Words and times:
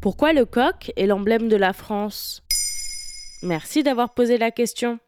Pourquoi 0.00 0.32
le 0.32 0.44
coq 0.44 0.92
est 0.96 1.08
l'emblème 1.08 1.48
de 1.48 1.56
la 1.56 1.72
France? 1.72 2.44
Merci 3.42 3.82
d'avoir 3.82 4.14
posé 4.14 4.38
la 4.38 4.52
question. 4.52 5.00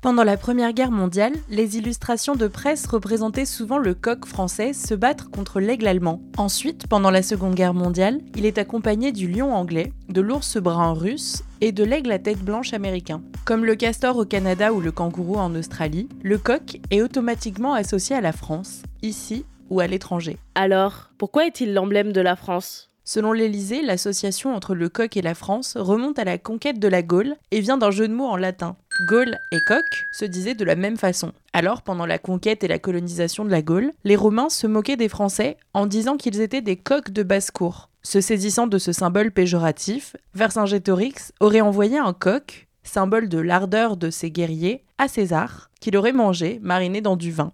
Pendant 0.00 0.24
la 0.24 0.36
Première 0.36 0.72
Guerre 0.72 0.90
mondiale, 0.90 1.34
les 1.48 1.76
illustrations 1.76 2.34
de 2.34 2.48
presse 2.48 2.88
représentaient 2.88 3.44
souvent 3.44 3.78
le 3.78 3.94
coq 3.94 4.26
français 4.26 4.72
se 4.72 4.94
battre 4.94 5.30
contre 5.30 5.60
l'aigle 5.60 5.86
allemand. 5.86 6.20
Ensuite, 6.38 6.88
pendant 6.88 7.12
la 7.12 7.22
Seconde 7.22 7.54
Guerre 7.54 7.72
mondiale, 7.72 8.18
il 8.34 8.46
est 8.46 8.58
accompagné 8.58 9.12
du 9.12 9.28
lion 9.28 9.54
anglais, 9.54 9.92
de 10.08 10.20
l'ours 10.20 10.56
brun 10.56 10.92
russe 10.92 11.44
et 11.60 11.70
de 11.70 11.84
l'aigle 11.84 12.10
à 12.10 12.18
tête 12.18 12.40
blanche 12.40 12.72
américain. 12.72 13.22
Comme 13.44 13.64
le 13.64 13.76
castor 13.76 14.16
au 14.16 14.24
Canada 14.24 14.72
ou 14.72 14.80
le 14.80 14.90
kangourou 14.90 15.36
en 15.36 15.54
Australie, 15.54 16.08
le 16.24 16.36
coq 16.36 16.80
est 16.90 17.00
automatiquement 17.00 17.74
associé 17.74 18.16
à 18.16 18.20
la 18.20 18.32
France, 18.32 18.82
ici 19.02 19.44
ou 19.70 19.78
à 19.78 19.86
l'étranger. 19.86 20.36
Alors, 20.56 21.10
pourquoi 21.16 21.46
est-il 21.46 21.74
l'emblème 21.74 22.10
de 22.12 22.20
la 22.20 22.34
France? 22.34 22.91
Selon 23.04 23.32
l'Élysée, 23.32 23.82
l'association 23.82 24.54
entre 24.54 24.74
le 24.74 24.88
coq 24.88 25.16
et 25.16 25.22
la 25.22 25.34
France 25.34 25.76
remonte 25.76 26.18
à 26.18 26.24
la 26.24 26.38
conquête 26.38 26.78
de 26.78 26.86
la 26.86 27.02
Gaule 27.02 27.34
et 27.50 27.60
vient 27.60 27.76
d'un 27.76 27.90
jeu 27.90 28.06
de 28.06 28.14
mots 28.14 28.28
en 28.28 28.36
latin. 28.36 28.76
Gaule 29.08 29.38
et 29.50 29.58
coq 29.66 29.84
se 30.12 30.24
disaient 30.24 30.54
de 30.54 30.64
la 30.64 30.76
même 30.76 30.96
façon. 30.96 31.32
Alors, 31.52 31.82
pendant 31.82 32.06
la 32.06 32.18
conquête 32.18 32.62
et 32.62 32.68
la 32.68 32.78
colonisation 32.78 33.44
de 33.44 33.50
la 33.50 33.60
Gaule, 33.60 33.90
les 34.04 34.16
Romains 34.16 34.50
se 34.50 34.68
moquaient 34.68 34.96
des 34.96 35.08
Français 35.08 35.56
en 35.74 35.86
disant 35.86 36.16
qu'ils 36.16 36.40
étaient 36.40 36.60
des 36.60 36.76
coqs 36.76 37.10
de 37.10 37.24
basse-cour. 37.24 37.88
Se 38.04 38.20
saisissant 38.20 38.66
de 38.68 38.78
ce 38.78 38.92
symbole 38.92 39.32
péjoratif, 39.32 40.16
Vercingétorix 40.34 41.32
aurait 41.40 41.60
envoyé 41.60 41.98
un 41.98 42.12
coq, 42.12 42.68
symbole 42.84 43.28
de 43.28 43.38
l'ardeur 43.38 43.96
de 43.96 44.10
ses 44.10 44.30
guerriers, 44.30 44.84
à 44.98 45.08
César, 45.08 45.70
qu'il 45.80 45.96
aurait 45.96 46.12
mangé, 46.12 46.60
mariné 46.62 47.00
dans 47.00 47.16
du 47.16 47.32
vin. 47.32 47.50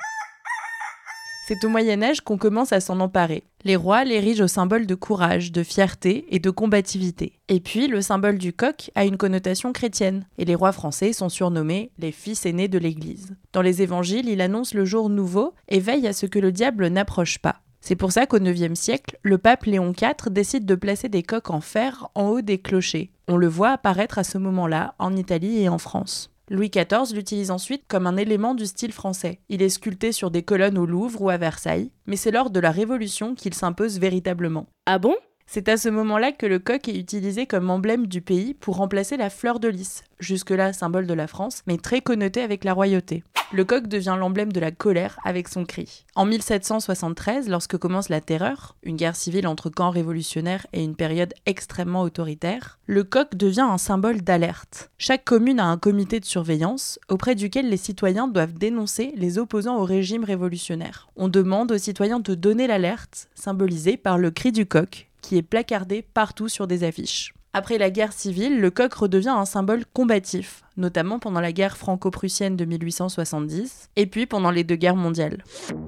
C'est 1.49 1.65
au 1.65 1.71
Moyen 1.71 2.03
Âge 2.03 2.21
qu'on 2.21 2.37
commence 2.37 2.75
à 2.75 2.81
s'en 2.81 3.01
emparer. 3.01 3.43
Les 3.65 3.75
rois 3.75 4.05
l'érigent 4.05 4.45
au 4.45 4.49
symbole 4.49 4.87
de 4.87 4.95
courage, 4.95 5.51
de 5.51 5.63
fierté 5.63 6.27
et 6.29 6.41
de 6.41 6.51
combativité. 6.51 7.39
Et 7.49 7.59
puis, 7.59 7.89
le 7.89 8.03
symbole 8.03 8.37
du 8.37 8.53
coq 8.53 8.91
a 8.95 9.07
une 9.07 9.17
connotation 9.17 9.73
chrétienne, 9.73 10.27
et 10.37 10.45
les 10.45 10.55
rois 10.55 10.73
français 10.73 11.15
sont 11.15 11.31
surnommés 11.31 11.91
les 11.99 12.13
fils 12.13 12.45
aînés 12.45 12.69
de 12.69 12.77
l'Église. 12.77 13.35
Dans 13.55 13.63
les 13.63 13.81
évangiles, 13.81 14.29
il 14.29 14.43
annonce 14.43 14.75
le 14.75 14.85
jour 14.85 15.09
nouveau 15.09 15.55
et 15.69 15.81
veille 15.81 16.07
à 16.07 16.13
ce 16.13 16.27
que 16.27 16.39
le 16.39 16.53
diable 16.53 16.87
n'approche 16.89 17.39
pas. 17.39 17.63
C'est 17.81 17.97
pour 17.97 18.13
ça 18.13 18.27
qu'au 18.27 18.41
IXe 18.41 18.79
siècle, 18.79 19.17
le 19.23 19.39
pape 19.39 19.65
Léon 19.65 19.95
IV 19.99 20.31
décide 20.31 20.67
de 20.67 20.75
placer 20.75 21.09
des 21.09 21.23
coqs 21.23 21.49
en 21.49 21.63
fer 21.63 22.09
en 22.15 22.29
haut 22.29 22.43
des 22.43 22.59
clochers. 22.59 23.11
On 23.27 23.39
le 23.39 23.49
voit 23.49 23.71
apparaître 23.71 24.19
à 24.19 24.25
ce 24.25 24.37
moment-là 24.37 24.97
en 24.99 25.17
Italie 25.17 25.63
et 25.63 25.71
en 25.71 25.79
France. 25.79 26.31
Louis 26.51 26.71
XIV 26.71 27.15
l'utilise 27.15 27.51
ensuite 27.51 27.85
comme 27.89 28.07
un 28.07 28.17
élément 28.17 28.55
du 28.55 28.65
style 28.65 28.93
français. 28.93 29.41
Il 29.49 29.61
est 29.61 29.69
sculpté 29.69 30.13
sur 30.13 30.31
des 30.31 30.43
colonnes 30.43 30.79
au 30.79 30.87
Louvre 30.87 31.21
ou 31.21 31.29
à 31.29 31.37
Versailles, 31.37 31.91
mais 32.07 32.17
c'est 32.17 32.31
lors 32.31 32.51
de 32.51 32.61
la 32.61 32.71
Révolution 32.71 33.35
qu'il 33.35 33.53
s'impose 33.53 33.99
véritablement. 33.99 34.67
Ah 34.87 34.99
bon? 34.99 35.15
C'est 35.49 35.71
à 35.71 35.79
ce 35.79 35.89
moment-là 35.89 36.31
que 36.31 36.45
le 36.45 36.59
coq 36.59 36.89
est 36.89 36.99
utilisé 36.99 37.47
comme 37.47 37.71
emblème 37.71 38.07
du 38.07 38.21
pays 38.21 38.53
pour 38.53 38.77
remplacer 38.77 39.17
la 39.17 39.31
fleur 39.31 39.61
de 39.61 39.69
lys, 39.69 40.05
jusque-là 40.21 40.75
symbole 40.75 41.07
de 41.07 41.15
la 41.15 41.27
France, 41.27 41.63
mais 41.67 41.79
très 41.79 42.03
connoté 42.03 42.43
avec 42.43 42.65
la 42.65 42.75
royauté. 42.75 43.25
Le 43.51 43.65
coq 43.65 43.87
devient 43.87 44.15
l'emblème 44.19 44.53
de 44.53 44.61
la 44.61 44.73
colère 44.73 45.19
avec 45.25 45.49
son 45.49 45.65
cri. 45.65 46.05
En 46.15 46.27
1773, 46.27 47.49
lorsque 47.49 47.79
commence 47.79 48.11
la 48.11 48.21
Terreur, 48.21 48.77
une 48.83 48.97
guerre 48.97 49.17
civile 49.17 49.47
entre 49.47 49.71
camps 49.71 49.89
révolutionnaires 49.89 50.67
et 50.75 50.85
une 50.85 50.95
période 50.95 51.33
extrêmement 51.47 52.03
autoritaire, 52.03 52.79
le 52.85 53.05
coq 53.05 53.35
devient 53.37 53.63
un 53.63 53.79
symbole 53.79 54.21
d'alerte. 54.21 54.91
Chaque 54.99 55.25
commune 55.25 55.61
a 55.61 55.65
un 55.65 55.79
comité 55.79 56.21
de 56.21 56.27
surveillance 56.27 56.99
auprès 57.09 57.35
duquel 57.35 57.71
les 57.71 57.79
citoyens 57.79 58.29
doivent 58.29 58.53
dénoncer 58.53 59.15
les 59.17 59.39
opposants 59.39 59.79
au 59.79 59.85
régime 59.85 60.25
révolutionnaire. 60.25 61.09
On 61.17 61.29
demande 61.29 61.73
aux 61.73 61.79
citoyens 61.79 62.21
de 62.21 62.35
donner 62.35 62.67
l'alerte, 62.67 63.31
symbolisée 63.35 63.97
par 63.97 64.19
le 64.19 64.31
cri 64.31 64.53
du 64.53 64.67
coq, 64.67 65.08
qui 65.21 65.37
est 65.37 65.43
placardé 65.43 66.03
partout 66.03 66.49
sur 66.49 66.67
des 66.67 66.85
affiches. 66.85 67.35
Après 67.55 67.79
la 67.79 67.91
guerre 67.91 68.13
civile, 68.13 68.61
le 68.61 68.71
coq 68.71 68.93
redevient 68.93 69.31
un 69.31 69.47
symbole 69.47 69.85
combatif, 69.95 70.63
notamment 70.77 71.19
pendant 71.19 71.41
la 71.41 71.51
guerre 71.51 71.79
franco-prussienne 71.79 72.57
de 72.57 72.67
1870 72.67 73.89
et 73.97 74.07
puis 74.07 74.27
pendant 74.27 74.51
les 74.51 74.65
deux 74.65 74.77
guerres 74.77 74.97
mondiales. 74.97 75.43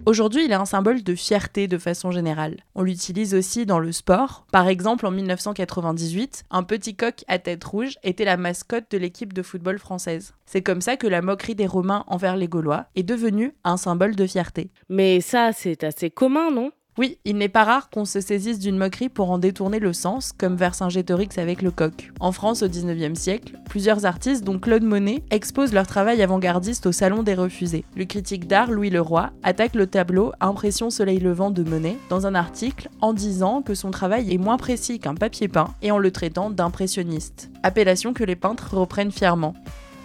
Aujourd'hui, 0.06 0.46
il 0.46 0.52
est 0.52 0.54
un 0.54 0.64
symbole 0.64 1.02
de 1.02 1.14
fierté 1.14 1.68
de 1.68 1.76
façon 1.76 2.10
générale. 2.10 2.56
On 2.74 2.82
l'utilise 2.82 3.34
aussi 3.34 3.66
dans 3.66 3.78
le 3.78 3.92
sport. 3.92 4.46
Par 4.50 4.68
exemple, 4.68 5.06
en 5.06 5.10
1998, 5.10 6.44
un 6.50 6.62
petit 6.62 6.96
coq 6.96 7.24
à 7.28 7.38
tête 7.38 7.62
rouge 7.62 7.98
était 8.02 8.24
la 8.24 8.38
mascotte 8.38 8.90
de 8.90 8.98
l'équipe 8.98 9.34
de 9.34 9.42
football 9.42 9.78
française. 9.78 10.32
C'est 10.46 10.62
comme 10.62 10.80
ça 10.80 10.96
que 10.96 11.06
la 11.06 11.20
moquerie 11.20 11.54
des 11.54 11.66
Romains 11.66 12.04
envers 12.06 12.36
les 12.36 12.48
Gaulois 12.48 12.86
est 12.96 13.02
devenue 13.02 13.54
un 13.64 13.76
symbole 13.76 14.16
de 14.16 14.26
fierté. 14.26 14.70
Mais 14.88 15.20
ça, 15.20 15.52
c'est 15.52 15.84
assez 15.84 16.10
commun, 16.10 16.50
non? 16.50 16.72
Oui, 17.00 17.16
il 17.24 17.38
n'est 17.38 17.48
pas 17.48 17.64
rare 17.64 17.88
qu'on 17.88 18.04
se 18.04 18.20
saisisse 18.20 18.58
d'une 18.58 18.76
moquerie 18.76 19.08
pour 19.08 19.30
en 19.30 19.38
détourner 19.38 19.78
le 19.78 19.94
sens, 19.94 20.32
comme 20.36 20.56
Vercingétorix 20.56 21.30
avec 21.38 21.62
le 21.62 21.70
coq. 21.70 22.12
En 22.20 22.30
France, 22.30 22.62
au 22.62 22.68
XIXe 22.68 23.18
siècle, 23.18 23.54
plusieurs 23.70 24.04
artistes, 24.04 24.44
dont 24.44 24.58
Claude 24.58 24.82
Monet, 24.82 25.22
exposent 25.30 25.72
leur 25.72 25.86
travail 25.86 26.20
avant-gardiste 26.22 26.84
au 26.84 26.92
Salon 26.92 27.22
des 27.22 27.32
Refusés. 27.32 27.86
Le 27.96 28.04
critique 28.04 28.46
d'art 28.46 28.70
Louis 28.70 28.90
Leroy 28.90 29.30
attaque 29.42 29.76
le 29.76 29.86
tableau 29.86 30.32
Impression 30.42 30.90
Soleil 30.90 31.20
Levant 31.20 31.50
de 31.50 31.62
Monet 31.62 31.96
dans 32.10 32.26
un 32.26 32.34
article 32.34 32.90
en 33.00 33.14
disant 33.14 33.62
que 33.62 33.74
son 33.74 33.90
travail 33.90 34.34
est 34.34 34.38
moins 34.38 34.58
précis 34.58 34.98
qu'un 34.98 35.14
papier 35.14 35.48
peint 35.48 35.72
et 35.80 35.92
en 35.92 35.96
le 35.96 36.10
traitant 36.10 36.50
d'impressionniste. 36.50 37.48
Appellation 37.62 38.12
que 38.12 38.24
les 38.24 38.36
peintres 38.36 38.76
reprennent 38.76 39.10
fièrement. 39.10 39.54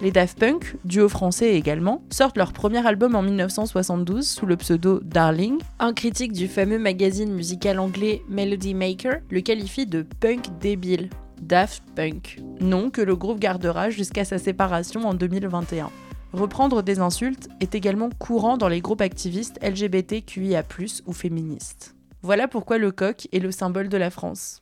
Les 0.01 0.11
Daft 0.11 0.38
Punk, 0.38 0.75
duo 0.83 1.07
français 1.07 1.53
également, 1.53 2.03
sortent 2.09 2.38
leur 2.38 2.51
premier 2.51 2.85
album 2.85 3.16
en 3.16 3.22
1972 3.22 4.28
sous 4.28 4.45
le 4.45 4.57
pseudo 4.57 5.00
Darling. 5.01 5.57
Un 5.79 5.94
critique 5.94 6.33
du 6.33 6.50
fameux 6.50 6.78
magazine 6.78 7.31
musical 7.31 7.79
anglais 7.79 8.22
Melody 8.28 8.73
Maker 8.73 9.19
le 9.29 9.39
qualifie 9.39 9.85
de 9.85 10.05
punk 10.19 10.59
débile. 10.59 11.09
Daft 11.41 11.84
Punk, 11.95 12.39
nom 12.59 12.89
que 12.89 13.01
le 13.01 13.16
groupe 13.16 13.39
gardera 13.39 13.89
jusqu'à 13.89 14.25
sa 14.25 14.38
séparation 14.38 15.07
en 15.07 15.13
2021. 15.13 15.89
Reprendre 16.34 16.84
des 16.84 17.00
insultes 17.00 17.47
est 17.61 17.75
également 17.75 18.09
courant 18.09 18.57
dans 18.57 18.67
les 18.67 18.81
groupes 18.81 19.01
activistes 19.01 19.59
LGBTQIA+, 19.61 20.63
ou 21.05 21.13
féministes. 21.13 21.95
Voilà 22.22 22.50
pourquoi 22.50 22.78
le 22.78 22.91
coq 22.91 23.28
est 23.31 23.39
le 23.39 23.51
symbole 23.51 23.88
de 23.88 23.97
la 23.97 24.09
France. 24.09 24.61